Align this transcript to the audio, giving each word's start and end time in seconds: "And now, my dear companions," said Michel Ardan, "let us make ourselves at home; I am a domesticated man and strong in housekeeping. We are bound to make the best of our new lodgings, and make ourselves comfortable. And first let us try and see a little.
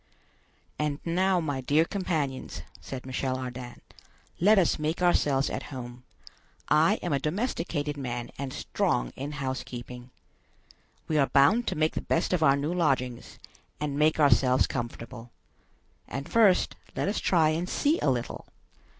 "And 0.79 0.99
now, 1.05 1.39
my 1.39 1.61
dear 1.61 1.85
companions," 1.85 2.63
said 2.81 3.05
Michel 3.05 3.37
Ardan, 3.37 3.81
"let 4.39 4.57
us 4.57 4.79
make 4.79 4.99
ourselves 4.99 5.47
at 5.47 5.69
home; 5.69 6.01
I 6.69 6.95
am 7.03 7.13
a 7.13 7.19
domesticated 7.19 7.97
man 7.97 8.31
and 8.39 8.51
strong 8.51 9.13
in 9.15 9.33
housekeeping. 9.33 10.09
We 11.07 11.19
are 11.19 11.27
bound 11.27 11.67
to 11.67 11.75
make 11.75 11.93
the 11.93 12.01
best 12.01 12.33
of 12.33 12.41
our 12.41 12.55
new 12.55 12.73
lodgings, 12.73 13.37
and 13.79 13.95
make 13.95 14.19
ourselves 14.19 14.65
comfortable. 14.65 15.29
And 16.07 16.27
first 16.27 16.75
let 16.95 17.07
us 17.07 17.19
try 17.19 17.49
and 17.49 17.69
see 17.69 17.99
a 17.99 18.09
little. 18.09 18.47